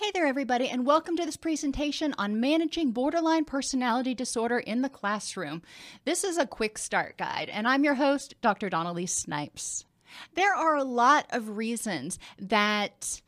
Hey 0.00 0.12
there, 0.14 0.26
everybody, 0.26 0.68
and 0.68 0.86
welcome 0.86 1.16
to 1.16 1.26
this 1.26 1.36
presentation 1.36 2.14
on 2.18 2.38
managing 2.38 2.92
borderline 2.92 3.44
personality 3.44 4.14
disorder 4.14 4.60
in 4.60 4.80
the 4.80 4.88
classroom. 4.88 5.60
This 6.04 6.22
is 6.22 6.38
a 6.38 6.46
quick 6.46 6.78
start 6.78 7.18
guide, 7.18 7.48
and 7.48 7.66
I'm 7.66 7.82
your 7.82 7.96
host, 7.96 8.36
Dr. 8.40 8.70
Dawn-Elise 8.70 9.12
Snipes. 9.12 9.86
There 10.34 10.54
are 10.54 10.76
a 10.76 10.84
lot 10.84 11.26
of 11.30 11.56
reasons 11.56 12.20
that 12.38 13.20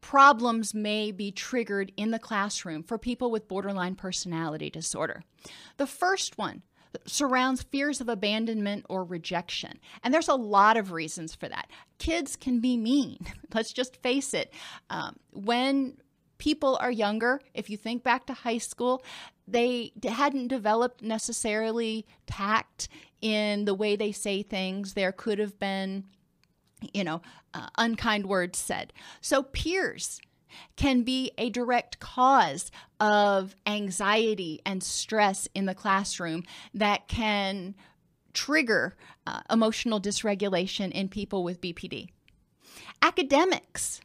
problems 0.00 0.74
may 0.74 1.12
be 1.12 1.30
triggered 1.30 1.92
in 1.96 2.10
the 2.10 2.18
classroom 2.18 2.82
for 2.82 2.98
people 2.98 3.30
with 3.30 3.46
borderline 3.46 3.94
personality 3.94 4.70
disorder. 4.70 5.22
The 5.76 5.86
first 5.86 6.36
one 6.36 6.62
surrounds 7.06 7.62
fears 7.62 8.00
of 8.00 8.08
abandonment 8.08 8.86
or 8.88 9.04
rejection. 9.04 9.78
And 10.02 10.12
there's 10.12 10.26
a 10.26 10.34
lot 10.34 10.76
of 10.76 10.90
reasons 10.90 11.36
for 11.36 11.48
that. 11.48 11.70
Kids 11.98 12.34
can 12.34 12.58
be 12.58 12.76
mean. 12.76 13.18
Let's 13.54 13.72
just 13.72 14.02
face 14.02 14.34
it. 14.34 14.52
Um, 14.90 15.16
when 15.32 15.98
people 16.38 16.78
are 16.80 16.90
younger, 16.90 17.40
if 17.54 17.68
you 17.68 17.76
think 17.76 18.02
back 18.02 18.26
to 18.26 18.32
high 18.32 18.58
school, 18.58 19.04
they 19.46 19.92
hadn't 20.04 20.48
developed 20.48 21.02
necessarily 21.02 22.06
tact 22.26 22.88
in 23.20 23.64
the 23.64 23.74
way 23.74 23.96
they 23.96 24.12
say 24.12 24.42
things. 24.42 24.94
There 24.94 25.12
could 25.12 25.38
have 25.38 25.58
been, 25.58 26.04
you 26.94 27.04
know, 27.04 27.22
uh, 27.54 27.68
unkind 27.76 28.26
words 28.26 28.58
said. 28.58 28.92
So, 29.20 29.42
peers 29.42 30.20
can 30.76 31.02
be 31.02 31.32
a 31.38 31.50
direct 31.50 32.00
cause 32.00 32.70
of 33.00 33.54
anxiety 33.66 34.60
and 34.64 34.82
stress 34.82 35.48
in 35.54 35.66
the 35.66 35.74
classroom 35.74 36.44
that 36.74 37.08
can 37.08 37.74
trigger 38.32 38.96
uh, 39.26 39.40
emotional 39.50 40.00
dysregulation 40.00 40.90
in 40.92 41.08
people 41.08 41.42
with 41.42 41.60
BPD. 41.60 42.08
Academics 43.02 44.00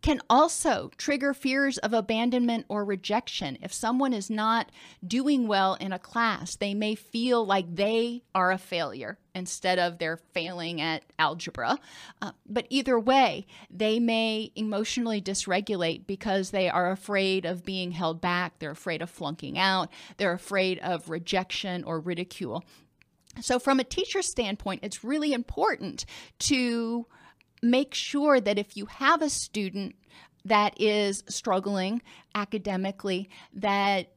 can 0.00 0.20
also 0.30 0.90
trigger 0.96 1.34
fears 1.34 1.76
of 1.78 1.92
abandonment 1.92 2.64
or 2.68 2.84
rejection. 2.84 3.58
If 3.62 3.72
someone 3.72 4.12
is 4.12 4.30
not 4.30 4.70
doing 5.06 5.48
well 5.48 5.74
in 5.74 5.92
a 5.92 5.98
class, 5.98 6.54
they 6.56 6.72
may 6.72 6.94
feel 6.94 7.44
like 7.44 7.74
they 7.74 8.22
are 8.34 8.52
a 8.52 8.58
failure 8.58 9.18
instead 9.34 9.78
of 9.78 9.98
they're 9.98 10.16
failing 10.32 10.80
at 10.80 11.02
algebra. 11.18 11.78
Uh, 12.22 12.32
but 12.46 12.66
either 12.70 12.98
way, 12.98 13.46
they 13.70 13.98
may 13.98 14.52
emotionally 14.54 15.20
dysregulate 15.20 16.06
because 16.06 16.50
they 16.50 16.68
are 16.68 16.90
afraid 16.90 17.44
of 17.44 17.64
being 17.64 17.92
held 17.92 18.20
back, 18.20 18.58
they're 18.58 18.70
afraid 18.70 19.02
of 19.02 19.10
flunking 19.10 19.58
out, 19.58 19.88
they're 20.16 20.32
afraid 20.32 20.78
of 20.78 21.10
rejection 21.10 21.82
or 21.84 21.98
ridicule. 21.98 22.64
So, 23.40 23.58
from 23.58 23.78
a 23.78 23.84
teacher 23.84 24.22
standpoint, 24.22 24.80
it's 24.82 25.04
really 25.04 25.32
important 25.32 26.04
to 26.40 27.06
make 27.62 27.94
sure 27.94 28.40
that 28.40 28.58
if 28.58 28.76
you 28.76 28.86
have 28.86 29.22
a 29.22 29.30
student 29.30 29.94
that 30.44 30.80
is 30.80 31.24
struggling 31.28 32.02
academically, 32.34 33.28
that 33.52 34.12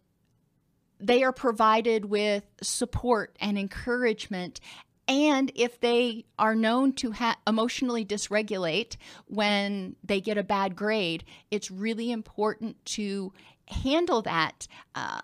they 1.00 1.24
are 1.24 1.34
provided 1.34 2.06
with 2.06 2.44
support 2.62 3.36
and 3.40 3.58
encouragement. 3.58 4.60
And 5.08 5.52
if 5.56 5.80
they 5.80 6.26
are 6.38 6.56
known 6.56 6.94
to 6.94 7.12
ha- 7.12 7.38
emotionally 7.48 8.06
dysregulate 8.06 8.98
when 9.26 9.96
they 10.04 10.22
get 10.22 10.38
a 10.38 10.44
bad 10.44 10.76
grade, 10.76 11.24
it's 11.50 11.72
really 11.72 12.12
important 12.12 12.84
to 12.86 13.34
handle 13.68 14.22
that 14.22 14.68
uh, 14.94 15.22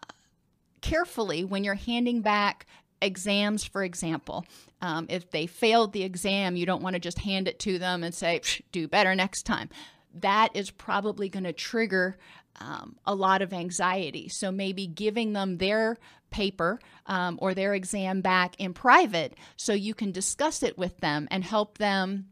carefully 0.81 1.43
when 1.43 1.63
you're 1.63 1.75
handing 1.75 2.21
back 2.21 2.65
exams, 3.01 3.63
for 3.63 3.83
example. 3.83 4.45
Um, 4.81 5.07
if 5.09 5.31
they 5.31 5.47
failed 5.47 5.93
the 5.93 6.03
exam, 6.03 6.55
you 6.55 6.65
don't 6.65 6.81
want 6.81 6.93
to 6.95 6.99
just 6.99 7.19
hand 7.19 7.47
it 7.47 7.59
to 7.59 7.79
them 7.79 8.03
and 8.03 8.13
say, 8.13 8.41
do 8.71 8.87
better 8.87 9.15
next 9.15 9.43
time. 9.43 9.69
That 10.13 10.55
is 10.55 10.71
probably 10.71 11.29
going 11.29 11.43
to 11.43 11.53
trigger 11.53 12.17
um, 12.59 12.97
a 13.05 13.13
lot 13.13 13.41
of 13.41 13.53
anxiety. 13.53 14.29
So 14.29 14.51
maybe 14.51 14.87
giving 14.87 15.33
them 15.33 15.57
their 15.57 15.97
paper 16.29 16.79
um, 17.05 17.37
or 17.41 17.53
their 17.53 17.73
exam 17.73 18.21
back 18.21 18.55
in 18.57 18.73
private 18.73 19.35
so 19.55 19.73
you 19.73 19.93
can 19.93 20.11
discuss 20.11 20.63
it 20.63 20.77
with 20.77 20.97
them 20.97 21.27
and 21.31 21.43
help 21.43 21.77
them 21.77 22.27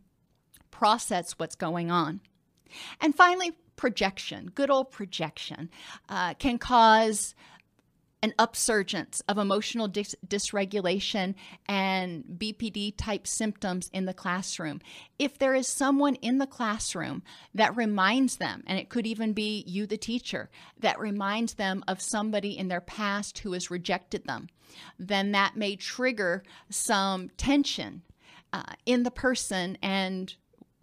process 0.72 1.34
what's 1.34 1.56
going 1.56 1.92
on. 1.92 2.22
And 3.00 3.16
finally, 3.16 3.54
projection, 3.76 4.52
good 4.54 4.70
old 4.70 4.92
projection, 4.92 5.70
uh, 6.10 6.34
can 6.34 6.58
cause 6.58 7.36
an 8.26 8.34
upsurgence 8.40 9.22
of 9.30 9.38
emotional 9.38 9.88
dis- 9.88 10.16
dysregulation 10.28 11.36
and 11.68 12.24
BPD 12.24 12.92
type 12.98 13.28
symptoms 13.28 13.88
in 13.94 14.06
the 14.06 14.16
classroom. 14.16 14.82
If 15.20 15.38
there 15.38 15.54
is 15.54 15.68
someone 15.68 16.16
in 16.16 16.40
the 16.40 16.48
classroom 16.48 17.22
that 17.54 17.78
reminds 17.78 18.38
them, 18.38 18.64
and 18.66 18.80
it 18.80 18.90
could 18.90 19.06
even 19.06 19.34
be 19.34 19.64
you, 19.68 19.86
the 19.86 19.96
teacher, 19.96 20.50
that 20.80 21.00
reminds 21.00 21.54
them 21.54 21.84
of 21.88 22.02
somebody 22.02 22.58
in 22.58 22.68
their 22.68 22.82
past 22.82 23.38
who 23.40 23.54
has 23.54 23.70
rejected 23.70 24.26
them, 24.26 24.50
then 24.98 25.32
that 25.34 25.56
may 25.56 25.76
trigger 25.76 26.42
some 26.72 27.30
tension 27.38 28.02
uh, 28.52 28.74
in 28.88 29.04
the 29.04 29.12
person 29.12 29.78
and 29.84 30.34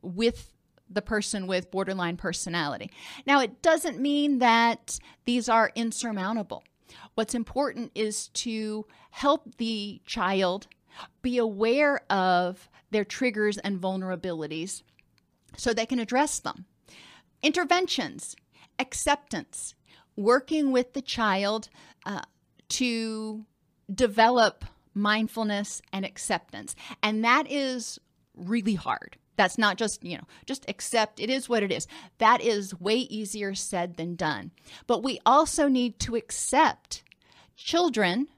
with 0.01 0.53
the 0.89 1.03
person 1.03 1.49
with 1.49 1.73
borderline 1.73 2.17
personality. 2.17 2.93
Now, 3.27 3.41
it 3.41 3.63
doesn't 3.63 3.99
mean 3.99 4.39
that 4.39 5.01
these 5.25 5.49
are 5.49 5.73
insurmountable. 5.75 6.63
What's 7.15 7.35
important 7.35 7.93
is 7.95 8.29
to 8.29 8.87
help 9.11 9.57
the 9.57 10.01
child 10.07 10.67
be 11.23 11.39
aware 11.39 12.01
of 12.11 12.69
their 12.91 13.05
triggers 13.05 13.59
and 13.59 13.81
vulnerabilities 13.81 14.83
so 15.57 15.73
they 15.73 15.87
can 15.87 15.99
address 15.99 16.39
them. 16.39 16.67
Interventions, 17.43 18.37
acceptance, 18.79 19.75
working 20.17 20.73
with 20.73 20.93
the 20.93 21.03
child 21.03 21.69
uh, 22.05 22.23
to 22.69 23.45
develop 23.93 24.65
mindfulness 24.95 25.83
and 25.93 26.05
acceptance. 26.05 26.75
And 27.03 27.25
that 27.25 27.51
is 27.51 27.99
really 28.35 28.75
hard. 28.75 29.17
That's 29.37 29.59
not 29.59 29.79
just, 29.79 30.05
you 30.05 30.17
know, 30.17 30.25
just 30.47 30.65
accept 30.69 31.21
it 31.21 31.31
is 31.31 31.49
what 31.49 31.63
it 31.63 31.73
is. 31.73 31.87
That 32.19 32.41
is 32.41 32.79
way 32.79 32.97
easier 32.97 33.55
said 33.55 33.97
than 33.97 34.15
done. 34.15 34.51
But 34.87 35.03
we 35.03 35.21
also 35.25 35.69
need 35.69 35.99
to 36.01 36.17
accept 36.17 37.03
children 37.57 38.29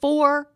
for 0.00 0.50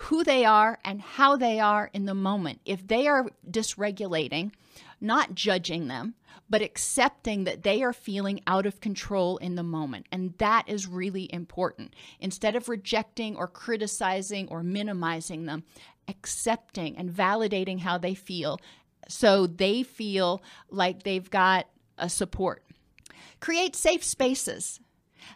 who 0.00 0.24
they 0.24 0.44
are 0.44 0.78
and 0.84 1.00
how 1.00 1.36
they 1.36 1.60
are 1.60 1.90
in 1.92 2.06
the 2.06 2.14
moment. 2.14 2.60
If 2.64 2.86
they 2.86 3.06
are 3.06 3.26
dysregulating, 3.48 4.52
not 5.00 5.34
judging 5.34 5.88
them, 5.88 6.14
but 6.48 6.62
accepting 6.62 7.44
that 7.44 7.62
they 7.62 7.82
are 7.82 7.92
feeling 7.92 8.40
out 8.46 8.66
of 8.66 8.80
control 8.80 9.38
in 9.38 9.54
the 9.54 9.62
moment. 9.62 10.06
And 10.12 10.34
that 10.38 10.68
is 10.68 10.86
really 10.86 11.32
important. 11.32 11.94
Instead 12.20 12.56
of 12.56 12.68
rejecting 12.68 13.36
or 13.36 13.48
criticizing 13.48 14.48
or 14.48 14.62
minimizing 14.62 15.46
them, 15.46 15.64
accepting 16.08 16.96
and 16.96 17.10
validating 17.10 17.80
how 17.80 17.98
they 17.98 18.14
feel 18.14 18.58
so 19.08 19.46
they 19.46 19.82
feel 19.82 20.42
like 20.70 21.02
they've 21.02 21.30
got 21.30 21.66
a 21.98 22.08
support. 22.08 22.64
Create 23.40 23.76
safe 23.76 24.04
spaces. 24.04 24.80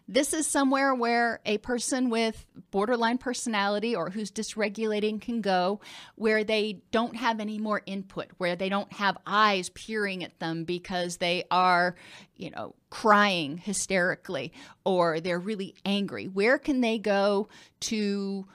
This 0.08 0.32
is 0.32 0.46
somewhere 0.48 0.94
where 0.94 1.40
a 1.46 1.58
person 1.58 2.10
with 2.10 2.44
borderline 2.72 3.18
personality 3.18 3.94
or 3.94 4.10
who's 4.10 4.32
dysregulating 4.32 5.20
can 5.20 5.40
go, 5.40 5.80
where 6.16 6.42
they 6.42 6.80
don't 6.90 7.16
have 7.16 7.38
any 7.38 7.58
more 7.58 7.82
input, 7.86 8.28
where 8.38 8.56
they 8.56 8.68
don't 8.68 8.92
have 8.92 9.16
eyes 9.26 9.68
peering 9.70 10.24
at 10.24 10.38
them 10.40 10.64
because 10.64 11.18
they 11.18 11.44
are, 11.52 11.94
you 12.36 12.50
know, 12.50 12.74
crying 12.90 13.58
hysterically 13.58 14.52
or 14.84 15.20
they're 15.20 15.38
really 15.38 15.74
angry. 15.84 16.26
Where 16.26 16.58
can 16.58 16.80
they 16.80 16.98
go 16.98 17.48
to 17.80 18.46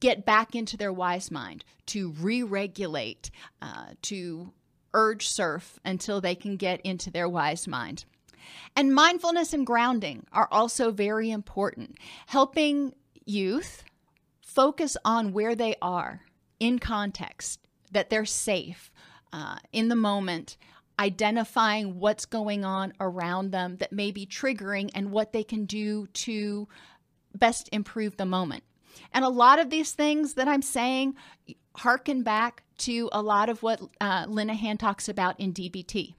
get 0.00 0.24
back 0.24 0.54
into 0.54 0.76
their 0.76 0.92
wise 0.92 1.30
mind, 1.30 1.64
to 1.86 2.12
re 2.12 2.42
regulate, 2.42 3.30
uh, 3.62 3.88
to 4.02 4.52
urge 4.94 5.28
surf 5.28 5.78
until 5.84 6.20
they 6.20 6.34
can 6.34 6.56
get 6.56 6.80
into 6.82 7.10
their 7.10 7.28
wise 7.28 7.66
mind? 7.66 8.04
And 8.76 8.94
mindfulness 8.94 9.52
and 9.52 9.66
grounding 9.66 10.26
are 10.32 10.48
also 10.50 10.90
very 10.90 11.30
important, 11.30 11.98
helping 12.26 12.94
youth 13.24 13.84
focus 14.40 14.96
on 15.04 15.32
where 15.32 15.54
they 15.54 15.74
are 15.82 16.22
in 16.58 16.78
context, 16.78 17.60
that 17.92 18.10
they're 18.10 18.24
safe 18.24 18.90
uh, 19.32 19.56
in 19.72 19.88
the 19.88 19.96
moment, 19.96 20.56
identifying 20.98 22.00
what's 22.00 22.26
going 22.26 22.64
on 22.64 22.92
around 22.98 23.50
them 23.52 23.76
that 23.76 23.92
may 23.92 24.10
be 24.10 24.26
triggering 24.26 24.90
and 24.94 25.12
what 25.12 25.32
they 25.32 25.44
can 25.44 25.64
do 25.64 26.06
to 26.08 26.66
best 27.34 27.68
improve 27.72 28.16
the 28.16 28.26
moment. 28.26 28.64
And 29.12 29.24
a 29.24 29.28
lot 29.28 29.58
of 29.58 29.70
these 29.70 29.92
things 29.92 30.34
that 30.34 30.48
I'm 30.48 30.62
saying 30.62 31.14
harken 31.76 32.22
back 32.22 32.62
to 32.78 33.08
a 33.12 33.22
lot 33.22 33.48
of 33.48 33.62
what 33.62 33.80
uh, 34.00 34.26
Linehan 34.26 34.78
talks 34.78 35.08
about 35.08 35.38
in 35.40 35.52
DBT. 35.52 36.14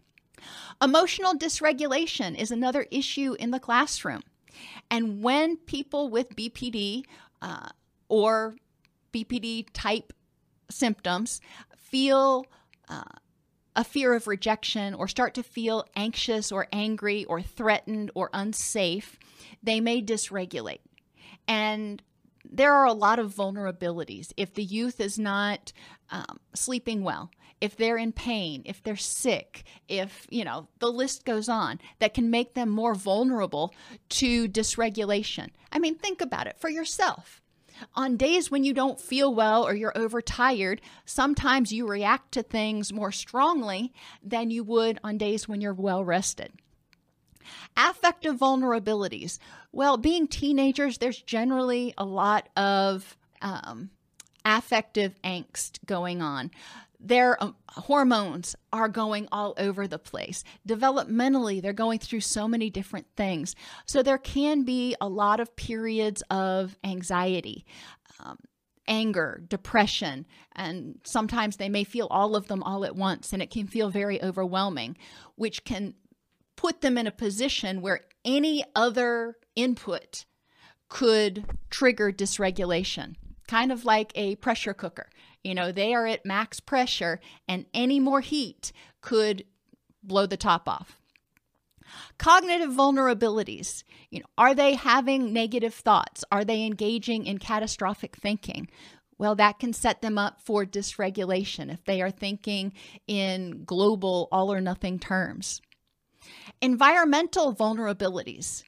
Emotional 0.81 1.33
dysregulation 1.33 2.37
is 2.37 2.51
another 2.51 2.87
issue 2.91 3.35
in 3.39 3.51
the 3.51 3.59
classroom. 3.59 4.21
And 4.89 5.21
when 5.21 5.57
people 5.57 6.09
with 6.09 6.35
BPD 6.35 7.03
uh, 7.41 7.69
or 8.07 8.55
BPD 9.13 9.67
type 9.73 10.13
symptoms 10.69 11.41
feel 11.77 12.45
uh, 12.87 13.03
a 13.75 13.83
fear 13.83 14.13
of 14.13 14.27
rejection 14.27 14.93
or 14.93 15.07
start 15.07 15.33
to 15.35 15.43
feel 15.43 15.85
anxious 15.95 16.51
or 16.51 16.67
angry 16.71 17.25
or 17.25 17.41
threatened 17.41 18.11
or 18.15 18.29
unsafe, 18.33 19.17
they 19.61 19.79
may 19.79 20.01
dysregulate. 20.01 20.81
And 21.47 22.01
there 22.49 22.73
are 22.73 22.85
a 22.85 22.93
lot 22.93 23.19
of 23.19 23.33
vulnerabilities. 23.33 24.31
If 24.37 24.53
the 24.53 24.63
youth 24.63 24.99
is 24.99 25.17
not 25.19 25.71
um, 26.11 26.39
sleeping 26.53 27.03
well, 27.03 27.31
if 27.61 27.75
they're 27.75 27.97
in 27.97 28.13
pain, 28.13 28.61
if 28.65 28.81
they're 28.81 28.95
sick, 28.95 29.63
if, 29.87 30.25
you 30.29 30.45
know, 30.45 30.67
the 30.79 30.91
list 30.91 31.25
goes 31.25 31.49
on 31.49 31.79
that 31.99 32.13
can 32.13 32.29
make 32.29 32.53
them 32.53 32.69
more 32.69 32.95
vulnerable 32.95 33.73
to 34.09 34.47
dysregulation. 34.47 35.49
I 35.71 35.79
mean, 35.79 35.95
think 35.95 36.21
about 36.21 36.47
it 36.47 36.57
for 36.57 36.69
yourself. 36.69 37.41
On 37.95 38.17
days 38.17 38.51
when 38.51 38.63
you 38.63 38.73
don't 38.73 38.99
feel 38.99 39.33
well 39.33 39.65
or 39.65 39.73
you're 39.73 39.97
overtired, 39.97 40.81
sometimes 41.05 41.71
you 41.71 41.87
react 41.87 42.33
to 42.33 42.43
things 42.43 42.91
more 42.91 43.11
strongly 43.11 43.93
than 44.23 44.51
you 44.51 44.63
would 44.63 44.99
on 45.03 45.17
days 45.17 45.47
when 45.47 45.61
you're 45.61 45.73
well 45.73 46.03
rested. 46.03 46.51
Affective 47.77 48.35
vulnerabilities. 48.35 49.39
Well, 49.71 49.97
being 49.97 50.27
teenagers, 50.27 50.97
there's 50.97 51.21
generally 51.21 51.93
a 51.97 52.05
lot 52.05 52.49
of 52.55 53.17
um, 53.41 53.91
affective 54.45 55.15
angst 55.23 55.85
going 55.85 56.21
on. 56.21 56.51
Their 56.99 57.41
um, 57.41 57.55
hormones 57.69 58.55
are 58.73 58.89
going 58.89 59.27
all 59.31 59.53
over 59.57 59.87
the 59.87 59.99
place. 59.99 60.43
Developmentally, 60.67 61.61
they're 61.61 61.71
going 61.71 61.99
through 61.99 62.21
so 62.21 62.47
many 62.47 62.69
different 62.69 63.07
things. 63.15 63.55
So 63.85 64.03
there 64.03 64.17
can 64.17 64.63
be 64.63 64.95
a 64.99 65.07
lot 65.07 65.39
of 65.39 65.55
periods 65.55 66.21
of 66.29 66.75
anxiety. 66.83 67.65
Um, 68.19 68.37
anger, 68.89 69.41
depression, 69.47 70.25
and 70.55 70.99
sometimes 71.05 71.55
they 71.57 71.69
may 71.69 71.83
feel 71.83 72.07
all 72.09 72.35
of 72.35 72.47
them 72.47 72.63
all 72.63 72.83
at 72.83 72.95
once, 72.95 73.31
and 73.31 73.41
it 73.41 73.51
can 73.51 73.67
feel 73.67 73.89
very 73.89 74.21
overwhelming, 74.21 74.97
which 75.35 75.63
can 75.63 75.93
put 76.59 76.81
them 76.81 76.97
in 76.97 77.07
a 77.07 77.11
position 77.11 77.81
where 77.81 78.01
any 78.25 78.61
other 78.75 79.37
input 79.55 80.25
could 80.89 81.45
trigger 81.69 82.11
dysregulation, 82.11 83.15
kind 83.47 83.71
of 83.71 83.85
like 83.85 84.11
a 84.13 84.35
pressure 84.35 84.73
cooker. 84.73 85.07
You 85.41 85.55
know, 85.55 85.71
they 85.71 85.93
are 85.93 86.05
at 86.05 86.25
max 86.25 86.59
pressure, 86.59 87.21
and 87.47 87.65
any 87.73 88.01
more 88.01 88.19
heat 88.19 88.73
could 88.99 89.45
blow 90.03 90.25
the 90.25 90.35
top 90.35 90.67
off. 90.67 90.99
Cognitive 92.17 92.71
vulnerabilities. 92.71 93.85
You 94.09 94.19
know, 94.19 94.25
are 94.37 94.53
they 94.53 94.73
having 94.73 95.31
negative 95.31 95.73
thoughts? 95.73 96.25
Are 96.29 96.43
they 96.43 96.65
engaging 96.65 97.25
in 97.25 97.37
catastrophic 97.37 98.17
thinking? 98.17 98.67
Well, 99.17 99.35
that 99.35 99.59
can 99.59 99.71
set 99.71 100.01
them 100.01 100.17
up 100.17 100.41
for 100.41 100.65
dysregulation 100.65 101.71
if 101.71 101.85
they 101.85 102.01
are 102.01 102.11
thinking 102.11 102.73
in 103.07 103.63
global 103.63 104.27
all 104.29 104.51
or 104.51 104.59
nothing 104.59 104.99
terms. 104.99 105.61
Environmental 106.61 107.55
vulnerabilities. 107.55 108.63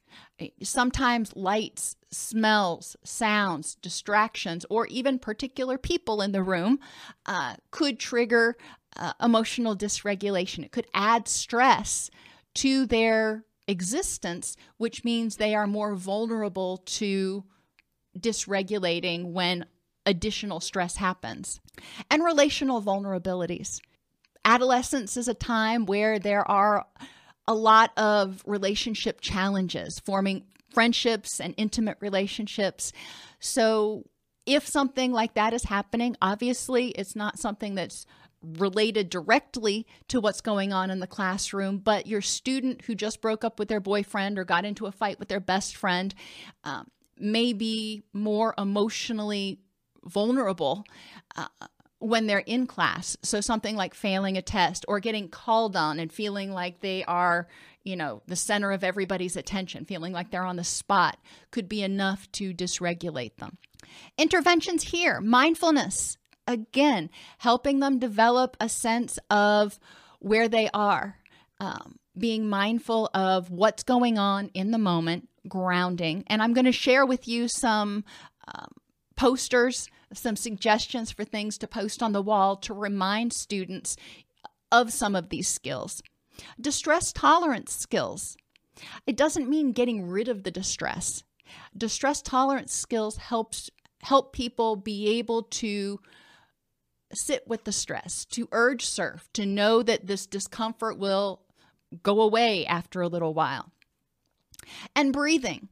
Sometimes 0.62 1.36
lights, 1.36 1.96
smells, 2.10 2.96
sounds, 3.04 3.76
distractions, 3.76 4.64
or 4.70 4.86
even 4.86 5.18
particular 5.18 5.78
people 5.78 6.22
in 6.22 6.32
the 6.32 6.42
room 6.42 6.78
uh, 7.26 7.56
could 7.70 7.98
trigger 7.98 8.56
uh, 8.96 9.12
emotional 9.22 9.76
dysregulation. 9.76 10.64
It 10.64 10.72
could 10.72 10.86
add 10.94 11.28
stress 11.28 12.10
to 12.54 12.86
their 12.86 13.44
existence, 13.68 14.56
which 14.78 15.04
means 15.04 15.36
they 15.36 15.54
are 15.54 15.66
more 15.66 15.94
vulnerable 15.94 16.78
to 16.78 17.44
dysregulating 18.18 19.32
when 19.32 19.66
additional 20.04 20.60
stress 20.60 20.96
happens. 20.96 21.60
And 22.10 22.24
relational 22.24 22.82
vulnerabilities. 22.82 23.80
Adolescence 24.44 25.16
is 25.16 25.28
a 25.28 25.34
time 25.34 25.86
where 25.86 26.18
there 26.18 26.48
are 26.50 26.86
a 27.46 27.54
lot 27.54 27.90
of 27.96 28.42
relationship 28.46 29.20
challenges, 29.20 29.98
forming 29.98 30.44
friendships 30.72 31.40
and 31.40 31.54
intimate 31.56 31.98
relationships. 32.00 32.92
So, 33.40 34.04
if 34.44 34.66
something 34.66 35.12
like 35.12 35.34
that 35.34 35.54
is 35.54 35.64
happening, 35.64 36.16
obviously 36.20 36.88
it's 36.88 37.14
not 37.14 37.38
something 37.38 37.76
that's 37.76 38.06
related 38.42 39.08
directly 39.08 39.86
to 40.08 40.20
what's 40.20 40.40
going 40.40 40.72
on 40.72 40.90
in 40.90 40.98
the 40.98 41.06
classroom, 41.06 41.78
but 41.78 42.08
your 42.08 42.20
student 42.20 42.82
who 42.82 42.94
just 42.96 43.20
broke 43.20 43.44
up 43.44 43.58
with 43.60 43.68
their 43.68 43.78
boyfriend 43.78 44.38
or 44.38 44.44
got 44.44 44.64
into 44.64 44.86
a 44.86 44.92
fight 44.92 45.20
with 45.20 45.28
their 45.28 45.38
best 45.38 45.76
friend 45.76 46.12
um, 46.64 46.88
may 47.16 47.52
be 47.52 48.02
more 48.12 48.52
emotionally 48.58 49.60
vulnerable 50.04 50.84
uh, 51.36 51.46
when 52.02 52.26
they're 52.26 52.40
in 52.40 52.66
class. 52.66 53.16
So 53.22 53.40
something 53.40 53.76
like 53.76 53.94
failing 53.94 54.36
a 54.36 54.42
test 54.42 54.84
or 54.88 54.98
getting 54.98 55.28
called 55.28 55.76
on 55.76 56.00
and 56.00 56.12
feeling 56.12 56.52
like 56.52 56.80
they 56.80 57.04
are, 57.04 57.46
you 57.84 57.94
know, 57.94 58.22
the 58.26 58.34
center 58.34 58.72
of 58.72 58.82
everybody's 58.82 59.36
attention, 59.36 59.84
feeling 59.84 60.12
like 60.12 60.30
they're 60.30 60.44
on 60.44 60.56
the 60.56 60.64
spot 60.64 61.16
could 61.52 61.68
be 61.68 61.82
enough 61.82 62.30
to 62.32 62.52
dysregulate 62.52 63.36
them. 63.36 63.56
Interventions 64.18 64.82
here, 64.82 65.20
mindfulness, 65.20 66.18
again, 66.48 67.08
helping 67.38 67.78
them 67.78 68.00
develop 68.00 68.56
a 68.58 68.68
sense 68.68 69.18
of 69.30 69.78
where 70.18 70.48
they 70.48 70.68
are, 70.74 71.18
um, 71.60 72.00
being 72.18 72.48
mindful 72.48 73.10
of 73.14 73.50
what's 73.50 73.84
going 73.84 74.18
on 74.18 74.48
in 74.54 74.72
the 74.72 74.78
moment, 74.78 75.28
grounding. 75.46 76.24
And 76.26 76.42
I'm 76.42 76.52
going 76.52 76.64
to 76.64 76.72
share 76.72 77.06
with 77.06 77.28
you 77.28 77.46
some 77.46 78.04
um, 78.48 78.72
posters 79.16 79.88
some 80.12 80.36
suggestions 80.36 81.10
for 81.10 81.24
things 81.24 81.58
to 81.58 81.66
post 81.66 82.02
on 82.02 82.12
the 82.12 82.22
wall 82.22 82.56
to 82.56 82.74
remind 82.74 83.32
students 83.32 83.96
of 84.70 84.92
some 84.92 85.16
of 85.16 85.28
these 85.28 85.48
skills. 85.48 86.02
Distress 86.60 87.12
tolerance 87.12 87.72
skills. 87.72 88.36
It 89.06 89.16
doesn't 89.16 89.48
mean 89.48 89.72
getting 89.72 90.06
rid 90.06 90.28
of 90.28 90.44
the 90.44 90.50
distress. 90.50 91.24
Distress 91.76 92.22
tolerance 92.22 92.72
skills 92.72 93.18
helps 93.18 93.70
help 94.02 94.32
people 94.32 94.76
be 94.76 95.18
able 95.18 95.44
to 95.44 96.00
sit 97.12 97.46
with 97.46 97.64
the 97.64 97.72
stress, 97.72 98.24
to 98.24 98.48
urge 98.52 98.84
surf, 98.84 99.28
to 99.34 99.46
know 99.46 99.82
that 99.82 100.06
this 100.06 100.26
discomfort 100.26 100.98
will 100.98 101.42
go 102.02 102.20
away 102.20 102.64
after 102.66 103.02
a 103.02 103.08
little 103.08 103.34
while. 103.34 103.70
And 104.96 105.12
breathing, 105.12 105.68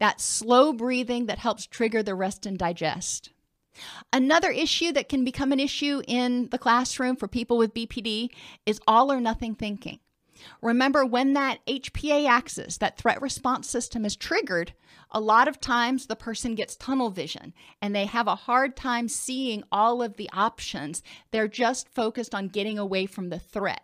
that 0.00 0.20
slow 0.20 0.72
breathing 0.72 1.26
that 1.26 1.38
helps 1.38 1.66
trigger 1.66 2.02
the 2.02 2.14
rest 2.14 2.46
and 2.46 2.58
digest. 2.58 3.30
Another 4.12 4.50
issue 4.50 4.92
that 4.92 5.08
can 5.08 5.24
become 5.24 5.52
an 5.52 5.60
issue 5.60 6.02
in 6.08 6.48
the 6.48 6.58
classroom 6.58 7.16
for 7.16 7.28
people 7.28 7.56
with 7.56 7.74
BPD 7.74 8.30
is 8.66 8.80
all 8.86 9.12
or 9.12 9.20
nothing 9.20 9.54
thinking. 9.54 10.00
Remember, 10.62 11.04
when 11.04 11.34
that 11.34 11.64
HPA 11.66 12.26
axis, 12.26 12.78
that 12.78 12.96
threat 12.96 13.20
response 13.20 13.68
system, 13.68 14.04
is 14.04 14.16
triggered, 14.16 14.72
a 15.10 15.20
lot 15.20 15.48
of 15.48 15.60
times 15.60 16.06
the 16.06 16.16
person 16.16 16.54
gets 16.54 16.76
tunnel 16.76 17.10
vision 17.10 17.52
and 17.82 17.94
they 17.94 18.06
have 18.06 18.26
a 18.26 18.34
hard 18.34 18.76
time 18.76 19.08
seeing 19.08 19.62
all 19.70 20.02
of 20.02 20.16
the 20.16 20.30
options. 20.32 21.02
They're 21.30 21.48
just 21.48 21.88
focused 21.88 22.34
on 22.34 22.48
getting 22.48 22.78
away 22.78 23.06
from 23.06 23.28
the 23.28 23.38
threat. 23.38 23.82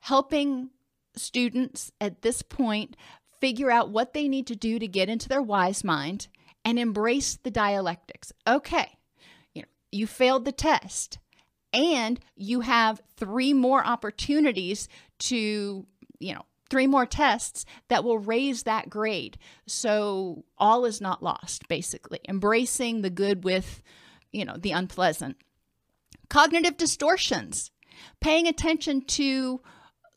Helping 0.00 0.70
students 1.16 1.92
at 2.00 2.22
this 2.22 2.42
point 2.42 2.96
figure 3.40 3.70
out 3.70 3.90
what 3.90 4.12
they 4.12 4.28
need 4.28 4.46
to 4.48 4.56
do 4.56 4.78
to 4.78 4.86
get 4.86 5.08
into 5.08 5.28
their 5.28 5.42
wise 5.42 5.84
mind, 5.84 6.28
and 6.64 6.78
embrace 6.78 7.36
the 7.36 7.50
dialectics. 7.50 8.32
Okay, 8.46 8.96
you 9.54 9.62
know, 9.62 9.68
you 9.92 10.06
failed 10.06 10.44
the 10.44 10.52
test 10.52 11.18
and 11.72 12.20
you 12.36 12.60
have 12.60 13.02
three 13.16 13.52
more 13.52 13.84
opportunities 13.84 14.88
to, 15.18 15.86
you 16.18 16.34
know, 16.34 16.42
three 16.70 16.86
more 16.86 17.04
tests 17.04 17.66
that 17.88 18.04
will 18.04 18.18
raise 18.18 18.62
that 18.62 18.88
grade. 18.88 19.38
So 19.66 20.44
all 20.56 20.84
is 20.86 21.00
not 21.00 21.22
lost, 21.22 21.68
basically. 21.68 22.20
Embracing 22.28 23.02
the 23.02 23.10
good 23.10 23.44
with, 23.44 23.82
you 24.32 24.44
know, 24.44 24.56
the 24.56 24.72
unpleasant. 24.72 25.36
Cognitive 26.30 26.76
distortions, 26.76 27.70
paying 28.20 28.46
attention 28.46 29.02
to 29.02 29.60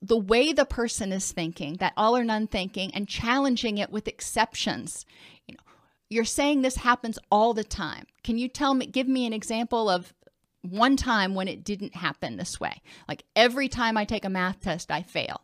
the 0.02 0.18
way 0.18 0.54
the 0.54 0.66
person 0.66 1.12
is 1.12 1.32
thinking, 1.32 1.76
that 1.76 1.94
all 1.98 2.16
or 2.16 2.24
none 2.24 2.48
thinking, 2.48 2.94
and 2.94 3.08
challenging 3.08 3.78
it 3.78 3.92
with 3.92 4.08
exceptions. 4.08 5.06
You 5.48 5.56
know, 5.56 5.74
you're 6.10 6.26
saying 6.26 6.62
this 6.62 6.78
happens 6.78 7.18
all 7.32 7.54
the 7.54 7.64
time. 7.64 8.06
Can 8.24 8.38
you 8.38 8.48
tell 8.48 8.74
me, 8.74 8.86
give 8.86 9.08
me 9.08 9.26
an 9.26 9.34
example 9.34 9.90
of 9.90 10.14
one 10.62 10.98
time 10.98 11.36
when 11.36 11.48
it 11.48 11.64
didn't 11.64 11.96
happen 11.96 12.38
this 12.38 12.60
way? 12.60 12.82
Like 13.08 13.24
every 13.36 13.68
time 13.70 13.98
I 13.98 14.06
take 14.06 14.26
a 14.26 14.30
math 14.30 14.62
test, 14.62 14.92
I 14.92 15.02
fail. 15.02 15.42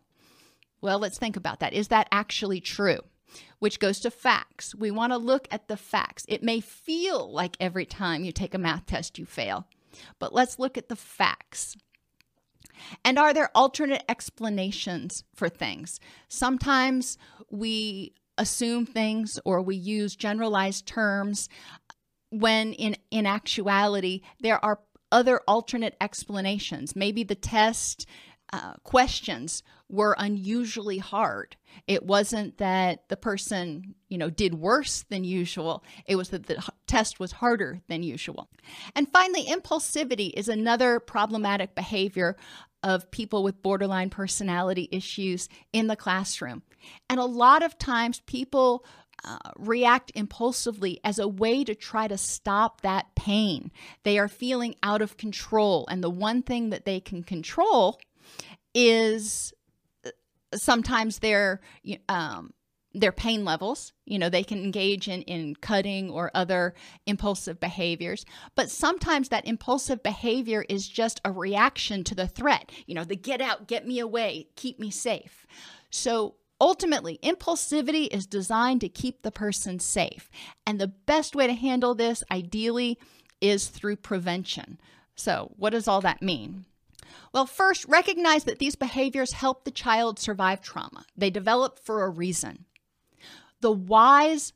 Well, 0.81 0.99
let's 0.99 1.17
think 1.17 1.37
about 1.37 1.61
that. 1.61 1.73
Is 1.73 1.87
that 1.87 2.07
actually 2.11 2.59
true? 2.59 2.99
Which 3.59 3.79
goes 3.79 4.01
to 4.01 4.11
facts. 4.11 4.75
We 4.75 4.91
want 4.91 5.13
to 5.13 5.17
look 5.17 5.47
at 5.49 5.67
the 5.67 5.77
facts. 5.77 6.25
It 6.27 6.43
may 6.43 6.59
feel 6.59 7.31
like 7.31 7.57
every 7.59 7.85
time 7.85 8.23
you 8.23 8.31
take 8.31 8.53
a 8.53 8.59
math 8.59 8.85
test, 8.85 9.17
you 9.17 9.25
fail, 9.25 9.65
but 10.19 10.33
let's 10.33 10.59
look 10.59 10.77
at 10.77 10.89
the 10.89 10.95
facts. 10.95 11.75
And 13.03 13.19
are 13.19 13.33
there 13.33 13.49
alternate 13.55 14.03
explanations 14.09 15.23
for 15.35 15.49
things? 15.49 15.99
Sometimes 16.27 17.17
we 17.49 18.13
assume 18.37 18.85
things 18.85 19.39
or 19.45 19.61
we 19.61 19.75
use 19.75 20.15
generalized 20.15 20.85
terms 20.85 21.49
when 22.29 22.73
in, 22.73 22.95
in 23.11 23.25
actuality 23.25 24.21
there 24.39 24.63
are 24.63 24.79
other 25.11 25.41
alternate 25.47 25.95
explanations. 26.01 26.95
Maybe 26.95 27.23
the 27.23 27.35
test 27.35 28.07
uh, 28.51 28.73
questions 28.83 29.63
were 29.89 30.15
unusually 30.17 30.99
hard. 30.99 31.55
It 31.87 32.05
wasn't 32.05 32.57
that 32.57 33.09
the 33.09 33.17
person, 33.17 33.95
you 34.09 34.17
know, 34.17 34.29
did 34.29 34.55
worse 34.55 35.03
than 35.09 35.23
usual. 35.23 35.83
It 36.05 36.15
was 36.15 36.29
that 36.29 36.45
the 36.45 36.63
test 36.87 37.19
was 37.19 37.31
harder 37.31 37.81
than 37.87 38.03
usual. 38.03 38.49
And 38.95 39.07
finally, 39.11 39.45
impulsivity 39.45 40.31
is 40.35 40.49
another 40.49 40.99
problematic 40.99 41.73
behavior 41.73 42.35
of 42.83 43.09
people 43.11 43.43
with 43.43 43.63
borderline 43.63 44.09
personality 44.09 44.89
issues 44.91 45.49
in 45.71 45.87
the 45.87 45.95
classroom. 45.95 46.61
And 47.09 47.19
a 47.19 47.25
lot 47.25 47.63
of 47.63 47.77
times 47.77 48.19
people 48.21 48.85
uh, 49.23 49.37
react 49.57 50.11
impulsively 50.15 50.99
as 51.03 51.17
a 51.17 51.27
way 51.27 51.63
to 51.63 51.73
try 51.73 52.07
to 52.07 52.17
stop 52.17 52.81
that 52.81 53.15
pain. 53.15 53.71
They 54.03 54.19
are 54.19 54.27
feeling 54.27 54.75
out 54.83 55.01
of 55.01 55.15
control. 55.15 55.87
And 55.89 56.03
the 56.03 56.09
one 56.09 56.41
thing 56.41 56.71
that 56.71 56.85
they 56.85 56.99
can 56.99 57.23
control 57.23 57.99
is 58.75 59.53
uh, 60.05 60.09
sometimes 60.53 61.19
their 61.19 61.61
um, 62.09 62.53
their 62.93 63.11
pain 63.11 63.43
levels. 63.43 63.91
You 64.05 64.19
know, 64.19 64.29
they 64.29 64.43
can 64.43 64.63
engage 64.63 65.07
in, 65.07 65.23
in 65.23 65.55
cutting 65.55 66.09
or 66.09 66.31
other 66.33 66.73
impulsive 67.05 67.59
behaviors. 67.59 68.25
But 68.55 68.69
sometimes 68.69 69.29
that 69.29 69.47
impulsive 69.47 70.03
behavior 70.03 70.65
is 70.69 70.87
just 70.87 71.19
a 71.25 71.31
reaction 71.31 72.03
to 72.05 72.15
the 72.15 72.27
threat. 72.27 72.71
You 72.85 72.95
know, 72.95 73.03
the 73.03 73.15
get 73.15 73.41
out, 73.41 73.67
get 73.67 73.87
me 73.87 73.99
away, 73.99 74.47
keep 74.55 74.79
me 74.79 74.91
safe. 74.91 75.45
So 75.89 76.35
ultimately, 76.61 77.19
impulsivity 77.23 78.07
is 78.13 78.25
designed 78.25 78.81
to 78.81 78.89
keep 78.89 79.21
the 79.21 79.31
person 79.31 79.79
safe. 79.79 80.29
And 80.65 80.79
the 80.79 80.87
best 80.87 81.35
way 81.35 81.47
to 81.47 81.53
handle 81.53 81.95
this, 81.95 82.23
ideally, 82.31 82.99
is 83.41 83.67
through 83.67 83.97
prevention. 83.97 84.79
So, 85.15 85.51
what 85.57 85.71
does 85.71 85.87
all 85.87 86.01
that 86.01 86.21
mean? 86.21 86.65
Well, 87.33 87.45
first, 87.45 87.85
recognize 87.85 88.45
that 88.45 88.59
these 88.59 88.75
behaviors 88.75 89.33
help 89.33 89.63
the 89.63 89.71
child 89.71 90.19
survive 90.19 90.61
trauma. 90.61 91.05
They 91.15 91.29
develop 91.29 91.79
for 91.79 92.03
a 92.03 92.09
reason. 92.09 92.65
The 93.63 93.71
whys 93.71 94.51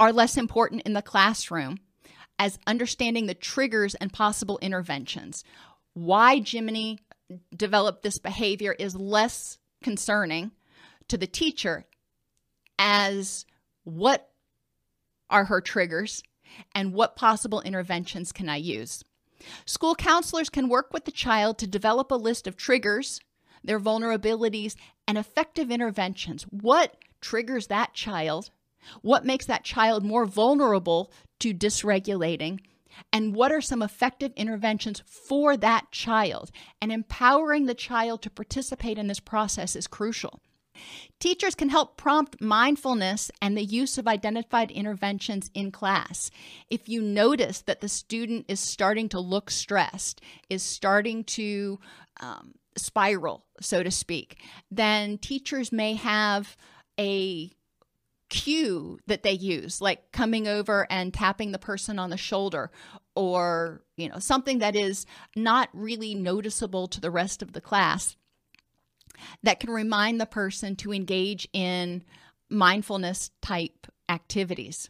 are 0.00 0.14
less 0.14 0.38
important 0.38 0.80
in 0.86 0.94
the 0.94 1.02
classroom 1.02 1.76
as 2.38 2.58
understanding 2.66 3.26
the 3.26 3.34
triggers 3.34 3.94
and 3.96 4.10
possible 4.10 4.58
interventions. 4.62 5.44
Why 5.92 6.36
Jiminy 6.36 7.00
developed 7.54 8.02
this 8.02 8.16
behavior 8.16 8.74
is 8.78 8.96
less 8.96 9.58
concerning 9.82 10.52
to 11.08 11.18
the 11.18 11.26
teacher 11.26 11.84
as 12.78 13.44
what 13.84 14.30
are 15.28 15.44
her 15.44 15.60
triggers 15.60 16.22
and 16.74 16.94
what 16.94 17.14
possible 17.14 17.60
interventions 17.60 18.32
can 18.32 18.48
I 18.48 18.56
use. 18.56 19.04
School 19.66 19.94
counselors 19.94 20.48
can 20.48 20.70
work 20.70 20.94
with 20.94 21.04
the 21.04 21.10
child 21.10 21.58
to 21.58 21.66
develop 21.66 22.10
a 22.10 22.14
list 22.14 22.46
of 22.46 22.56
triggers, 22.56 23.20
their 23.62 23.78
vulnerabilities, 23.78 24.76
and 25.06 25.18
effective 25.18 25.70
interventions. 25.70 26.44
What 26.44 26.96
triggers 27.20 27.66
that 27.66 27.94
child? 27.94 28.50
What 29.02 29.24
makes 29.24 29.46
that 29.46 29.64
child 29.64 30.04
more 30.04 30.24
vulnerable 30.24 31.12
to 31.40 31.52
dysregulating? 31.52 32.60
And 33.12 33.34
what 33.34 33.52
are 33.52 33.60
some 33.60 33.82
effective 33.82 34.32
interventions 34.36 35.02
for 35.06 35.56
that 35.56 35.90
child? 35.92 36.50
And 36.80 36.90
empowering 36.90 37.66
the 37.66 37.74
child 37.74 38.22
to 38.22 38.30
participate 38.30 38.98
in 38.98 39.06
this 39.06 39.20
process 39.20 39.76
is 39.76 39.86
crucial. 39.86 40.40
Teachers 41.18 41.54
can 41.56 41.70
help 41.70 41.96
prompt 41.96 42.40
mindfulness 42.40 43.30
and 43.42 43.56
the 43.56 43.64
use 43.64 43.98
of 43.98 44.06
identified 44.06 44.70
interventions 44.70 45.50
in 45.52 45.72
class. 45.72 46.30
If 46.70 46.88
you 46.88 47.02
notice 47.02 47.62
that 47.62 47.80
the 47.80 47.88
student 47.88 48.44
is 48.48 48.60
starting 48.60 49.08
to 49.10 49.20
look 49.20 49.50
stressed, 49.50 50.20
is 50.48 50.62
starting 50.62 51.24
to 51.24 51.80
um, 52.20 52.54
spiral, 52.76 53.44
so 53.60 53.82
to 53.82 53.90
speak, 53.90 54.40
then 54.70 55.18
teachers 55.18 55.72
may 55.72 55.94
have 55.94 56.56
a 56.98 57.50
cue 58.28 58.98
that 59.06 59.22
they 59.22 59.32
use 59.32 59.80
like 59.80 60.12
coming 60.12 60.46
over 60.46 60.86
and 60.90 61.14
tapping 61.14 61.50
the 61.50 61.58
person 61.58 61.98
on 61.98 62.10
the 62.10 62.16
shoulder 62.18 62.70
or 63.16 63.80
you 63.96 64.06
know 64.06 64.18
something 64.18 64.58
that 64.58 64.76
is 64.76 65.06
not 65.34 65.70
really 65.72 66.14
noticeable 66.14 66.86
to 66.86 67.00
the 67.00 67.10
rest 67.10 67.40
of 67.40 67.54
the 67.54 67.60
class 67.60 68.16
that 69.42 69.60
can 69.60 69.70
remind 69.70 70.20
the 70.20 70.26
person 70.26 70.76
to 70.76 70.92
engage 70.92 71.48
in 71.52 72.04
mindfulness 72.50 73.30
type 73.42 73.86
activities. 74.08 74.88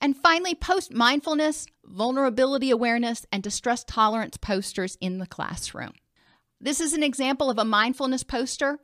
And 0.00 0.16
finally, 0.16 0.54
post 0.54 0.92
mindfulness, 0.92 1.66
vulnerability 1.84 2.70
awareness, 2.70 3.26
and 3.30 3.42
distress 3.42 3.84
tolerance 3.84 4.36
posters 4.36 4.96
in 5.00 5.18
the 5.18 5.26
classroom. 5.26 5.92
This 6.60 6.80
is 6.80 6.92
an 6.92 7.02
example 7.02 7.50
of 7.50 7.58
a 7.58 7.64
mindfulness 7.64 8.22
poster 8.22 8.78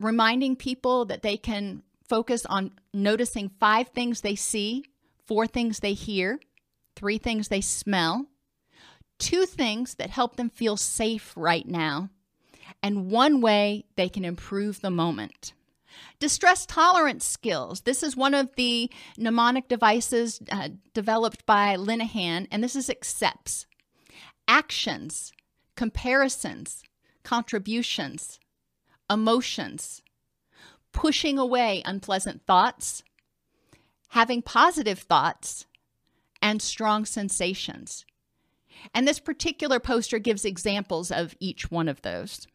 reminding 0.00 0.56
people 0.56 1.04
that 1.06 1.22
they 1.22 1.36
can 1.36 1.82
focus 2.08 2.46
on 2.46 2.72
noticing 2.92 3.50
five 3.60 3.88
things 3.88 4.20
they 4.20 4.34
see, 4.34 4.84
four 5.26 5.46
things 5.46 5.80
they 5.80 5.92
hear, 5.92 6.40
three 6.96 7.18
things 7.18 7.48
they 7.48 7.60
smell, 7.60 8.26
two 9.18 9.44
things 9.44 9.94
that 9.96 10.10
help 10.10 10.36
them 10.36 10.48
feel 10.48 10.76
safe 10.76 11.32
right 11.36 11.66
now, 11.66 12.08
and 12.82 13.10
one 13.10 13.40
way 13.40 13.84
they 13.96 14.08
can 14.08 14.24
improve 14.24 14.80
the 14.80 14.90
moment. 14.90 15.52
Distress 16.20 16.66
tolerance 16.66 17.24
skills. 17.24 17.82
This 17.82 18.02
is 18.02 18.16
one 18.16 18.34
of 18.34 18.54
the 18.56 18.90
mnemonic 19.16 19.68
devices 19.68 20.40
uh, 20.50 20.68
developed 20.94 21.44
by 21.46 21.76
Linehan, 21.76 22.46
and 22.50 22.62
this 22.62 22.76
is 22.76 22.90
accepts. 22.90 23.66
Actions, 24.46 25.32
comparisons, 25.76 26.82
contributions, 27.22 28.38
emotions, 29.10 30.02
pushing 30.92 31.38
away 31.38 31.82
unpleasant 31.84 32.42
thoughts, 32.46 33.02
having 34.08 34.42
positive 34.42 34.98
thoughts, 34.98 35.66
and 36.40 36.62
strong 36.62 37.04
sensations. 37.04 38.04
And 38.94 39.06
this 39.06 39.18
particular 39.18 39.80
poster 39.80 40.18
gives 40.18 40.44
examples 40.44 41.10
of 41.10 41.34
each 41.40 41.70
one 41.70 41.88
of 41.88 42.02
those. 42.02 42.46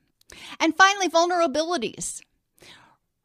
And 0.59 0.75
finally, 0.75 1.09
vulnerabilities. 1.09 2.21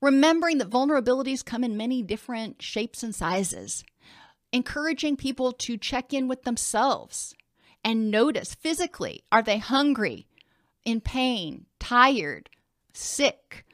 Remembering 0.00 0.58
that 0.58 0.70
vulnerabilities 0.70 1.44
come 1.44 1.64
in 1.64 1.76
many 1.76 2.02
different 2.02 2.62
shapes 2.62 3.02
and 3.02 3.14
sizes. 3.14 3.84
Encouraging 4.52 5.16
people 5.16 5.52
to 5.52 5.76
check 5.76 6.12
in 6.12 6.28
with 6.28 6.42
themselves 6.44 7.34
and 7.84 8.10
notice 8.10 8.54
physically 8.54 9.22
are 9.30 9.42
they 9.42 9.58
hungry, 9.58 10.26
in 10.84 11.00
pain, 11.00 11.66
tired, 11.78 12.48
sick, 12.98 13.64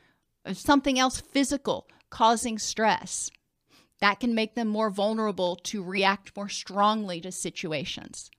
or 0.46 0.54
something 0.54 0.98
else 0.98 1.20
physical 1.20 1.88
causing 2.10 2.58
stress? 2.58 3.30
That 4.00 4.20
can 4.20 4.34
make 4.34 4.54
them 4.54 4.68
more 4.68 4.90
vulnerable 4.90 5.56
to 5.64 5.82
react 5.82 6.36
more 6.36 6.48
strongly 6.48 7.20
to 7.22 7.32
situations. 7.32 8.30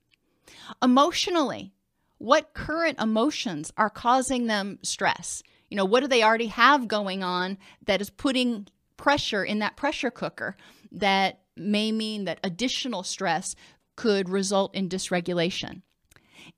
Emotionally, 0.81 1.73
what 2.17 2.53
current 2.53 2.99
emotions 2.99 3.71
are 3.77 3.89
causing 3.89 4.47
them 4.47 4.79
stress? 4.83 5.41
You 5.69 5.77
know, 5.77 5.85
what 5.85 6.01
do 6.01 6.07
they 6.07 6.23
already 6.23 6.47
have 6.47 6.87
going 6.87 7.23
on 7.23 7.57
that 7.85 8.01
is 8.01 8.09
putting 8.09 8.67
pressure 8.97 9.43
in 9.43 9.59
that 9.59 9.75
pressure 9.75 10.11
cooker 10.11 10.55
that 10.91 11.39
may 11.55 11.91
mean 11.91 12.25
that 12.25 12.39
additional 12.43 13.03
stress 13.03 13.55
could 13.95 14.29
result 14.29 14.75
in 14.75 14.89
dysregulation. 14.89 15.81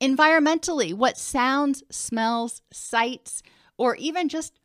Environmentally, 0.01 0.93
what 0.93 1.17
sounds, 1.17 1.83
smells, 1.91 2.61
sights, 2.71 3.41
or 3.77 3.95
even 3.95 4.29
just 4.29 4.59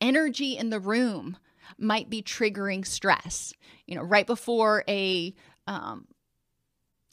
energy 0.00 0.56
in 0.56 0.70
the 0.70 0.80
room 0.80 1.36
might 1.78 2.08
be 2.08 2.22
triggering 2.22 2.86
stress. 2.86 3.52
You 3.86 3.96
know, 3.96 4.02
right 4.02 4.26
before 4.26 4.84
a 4.88 5.34
um, 5.66 6.06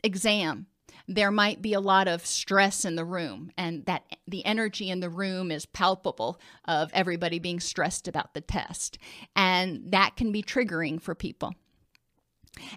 exam, 0.04 0.68
there 1.08 1.32
might 1.32 1.62
be 1.62 1.74
a 1.74 1.80
lot 1.80 2.08
of 2.08 2.26
stress 2.26 2.86
in 2.86 2.96
the 2.96 3.06
room, 3.06 3.52
and 3.58 3.86
that 3.86 4.04
the 4.28 4.46
energy 4.46 4.90
in 4.90 5.02
the 5.02 5.10
room 5.10 5.52
is 5.52 5.66
palpable 5.66 6.40
of 6.66 6.90
everybody 6.94 7.38
being 7.38 7.60
stressed 7.60 8.08
about 8.08 8.34
the 8.34 8.42
test, 8.42 8.98
and 9.36 9.92
that 9.92 10.16
can 10.16 10.32
be 10.32 10.42
triggering 10.42 11.02
for 11.02 11.14
people. 11.14 11.54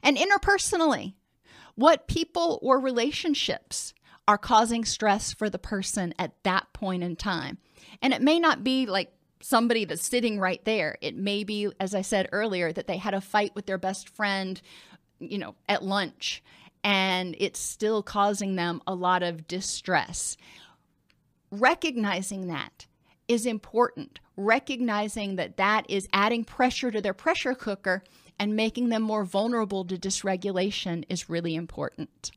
And 0.02 0.16
interpersonally, 0.16 1.14
what 1.74 2.08
people 2.08 2.58
or 2.60 2.80
relationships 2.80 3.94
are 4.28 4.38
causing 4.38 4.84
stress 4.84 5.32
for 5.32 5.48
the 5.48 5.58
person 5.58 6.12
at 6.18 6.34
that 6.44 6.70
point 6.74 7.02
in 7.02 7.16
time. 7.16 7.56
And 8.02 8.12
it 8.12 8.20
may 8.20 8.38
not 8.38 8.62
be 8.62 8.84
like 8.84 9.10
somebody 9.40 9.86
that's 9.86 10.06
sitting 10.06 10.38
right 10.38 10.62
there. 10.66 10.98
It 11.00 11.16
may 11.16 11.44
be, 11.44 11.70
as 11.80 11.94
I 11.94 12.02
said 12.02 12.28
earlier, 12.30 12.70
that 12.70 12.86
they 12.86 12.98
had 12.98 13.14
a 13.14 13.22
fight 13.22 13.54
with 13.54 13.64
their 13.64 13.78
best 13.78 14.10
friend, 14.10 14.60
you 15.18 15.38
know, 15.38 15.54
at 15.66 15.82
lunch, 15.82 16.42
and 16.84 17.36
it's 17.38 17.58
still 17.58 18.02
causing 18.02 18.56
them 18.56 18.82
a 18.86 18.94
lot 18.94 19.22
of 19.22 19.48
distress. 19.48 20.36
Recognizing 21.50 22.48
that 22.48 22.86
is 23.28 23.46
important. 23.46 24.20
Recognizing 24.36 25.36
that 25.36 25.56
that 25.56 25.86
is 25.88 26.06
adding 26.12 26.44
pressure 26.44 26.90
to 26.90 27.00
their 27.00 27.14
pressure 27.14 27.54
cooker 27.54 28.02
and 28.38 28.56
making 28.56 28.88
them 28.88 29.02
more 29.02 29.24
vulnerable 29.24 29.84
to 29.84 29.96
dysregulation 29.96 31.04
is 31.08 31.28
really 31.28 31.54
important. 31.54 32.30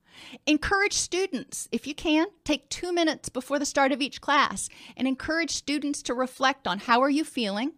Encourage 0.45 0.93
students, 0.93 1.67
if 1.71 1.87
you 1.87 1.95
can, 1.95 2.27
take 2.43 2.69
two 2.69 2.91
minutes 2.91 3.29
before 3.29 3.59
the 3.59 3.65
start 3.65 3.91
of 3.91 4.01
each 4.01 4.21
class 4.21 4.69
and 4.97 5.07
encourage 5.07 5.51
students 5.51 6.01
to 6.03 6.13
reflect 6.13 6.67
on 6.67 6.79
how 6.79 7.01
are 7.01 7.09
you 7.09 7.23
feeling? 7.23 7.73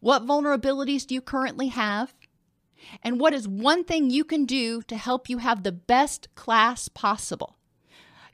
What 0.00 0.26
vulnerabilities 0.26 1.06
do 1.06 1.14
you 1.14 1.20
currently 1.20 1.68
have? 1.68 2.14
And 3.02 3.20
what 3.20 3.34
is 3.34 3.46
one 3.46 3.84
thing 3.84 4.10
you 4.10 4.24
can 4.24 4.44
do 4.44 4.82
to 4.82 4.96
help 4.96 5.28
you 5.28 5.38
have 5.38 5.62
the 5.62 5.72
best 5.72 6.34
class 6.34 6.88
possible? 6.88 7.56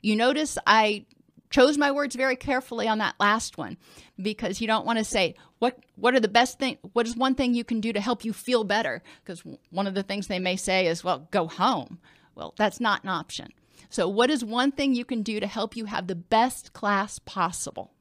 You 0.01 0.15
notice 0.15 0.57
I 0.65 1.05
chose 1.49 1.77
my 1.77 1.91
words 1.91 2.15
very 2.15 2.35
carefully 2.35 2.87
on 2.87 2.99
that 2.99 3.15
last 3.19 3.57
one 3.57 3.77
because 4.21 4.61
you 4.61 4.67
don't 4.67 4.85
want 4.85 4.99
to 4.99 5.03
say 5.03 5.35
what 5.59 5.79
what 5.95 6.13
are 6.13 6.19
the 6.19 6.27
best 6.27 6.59
thing 6.59 6.77
what 6.93 7.07
is 7.07 7.15
one 7.15 7.35
thing 7.35 7.53
you 7.53 7.63
can 7.63 7.81
do 7.81 7.91
to 7.93 8.01
help 8.01 8.23
you 8.23 8.33
feel 8.33 8.63
better? 8.63 9.01
Because 9.23 9.43
one 9.69 9.87
of 9.87 9.95
the 9.95 10.03
things 10.03 10.27
they 10.27 10.39
may 10.39 10.55
say 10.55 10.87
is 10.87 11.03
well 11.03 11.27
go 11.31 11.47
home. 11.47 11.99
Well 12.35 12.53
that's 12.57 12.79
not 12.79 13.03
an 13.03 13.09
option. 13.09 13.51
So 13.89 14.07
what 14.07 14.29
is 14.29 14.45
one 14.45 14.71
thing 14.71 14.93
you 14.93 15.05
can 15.05 15.23
do 15.23 15.39
to 15.39 15.47
help 15.47 15.75
you 15.75 15.85
have 15.85 16.07
the 16.07 16.15
best 16.15 16.73
class 16.73 17.19
possible? 17.19 17.93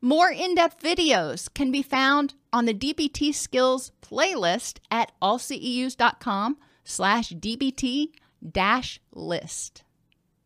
More 0.00 0.30
in-depth 0.30 0.82
videos 0.82 1.52
can 1.52 1.70
be 1.70 1.82
found 1.82 2.34
on 2.52 2.66
the 2.66 2.74
dbt 2.74 3.34
skills 3.34 3.92
playlist 4.02 4.78
at 4.90 5.12
allceus.com 5.22 6.58
slash 6.84 7.32
dbt 7.32 8.08
dash 8.50 9.00
list 9.12 9.84